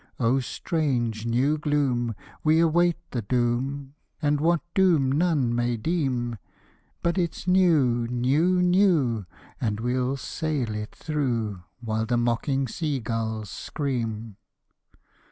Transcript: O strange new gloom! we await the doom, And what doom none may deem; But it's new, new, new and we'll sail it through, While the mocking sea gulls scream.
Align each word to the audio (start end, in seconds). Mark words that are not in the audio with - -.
O 0.19 0.39
strange 0.39 1.27
new 1.27 1.59
gloom! 1.59 2.15
we 2.43 2.59
await 2.59 2.97
the 3.11 3.21
doom, 3.21 3.93
And 4.19 4.41
what 4.41 4.61
doom 4.73 5.11
none 5.11 5.53
may 5.53 5.77
deem; 5.77 6.39
But 7.03 7.19
it's 7.19 7.45
new, 7.47 8.07
new, 8.07 8.63
new 8.63 9.27
and 9.61 9.79
we'll 9.79 10.17
sail 10.17 10.73
it 10.73 10.95
through, 10.95 11.61
While 11.81 12.07
the 12.07 12.17
mocking 12.17 12.67
sea 12.67 12.99
gulls 12.99 13.51
scream. 13.51 14.37